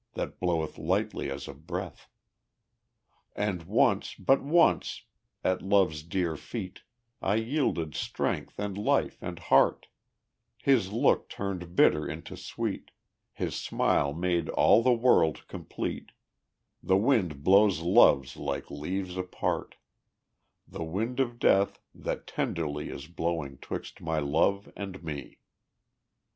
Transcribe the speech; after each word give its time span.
That 0.15 0.39
bloweth 0.39 0.79
lightly 0.79 1.29
as 1.29 1.47
a 1.47 1.53
breath. 1.53 2.09
And 3.35 3.61
once, 3.65 4.15
but 4.15 4.41
once, 4.41 5.03
at 5.43 5.61
Love's 5.61 6.01
dear 6.01 6.35
feet 6.35 6.81
I 7.21 7.35
yielded 7.35 7.93
strength 7.93 8.57
and 8.57 8.75
life 8.79 9.19
and 9.21 9.37
heart; 9.37 9.89
His 10.57 10.91
look 10.91 11.29
turned 11.29 11.75
bitter 11.75 12.09
into 12.09 12.35
sweet, 12.35 12.89
His 13.31 13.53
smile 13.55 14.11
made 14.11 14.49
all 14.49 14.81
the 14.81 14.91
world 14.91 15.47
complete 15.47 16.13
The 16.81 16.97
wind 16.97 17.43
blows 17.43 17.81
loves 17.81 18.35
like 18.35 18.71
leaves 18.71 19.15
apart 19.17 19.75
The 20.67 20.83
wind 20.83 21.19
of 21.19 21.37
death, 21.37 21.79
that 21.93 22.25
tenderly 22.25 22.89
Is 22.89 23.05
blowing 23.05 23.59
'twixt 23.59 24.01
my 24.01 24.17
love 24.17 24.67
and 24.75 25.03
me. 25.03 25.37